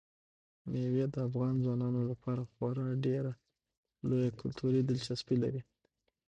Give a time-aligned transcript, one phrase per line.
[0.71, 3.31] مېوې د افغان ځوانانو لپاره خورا ډېره
[4.09, 5.61] لویه کلتوري دلچسپي لري.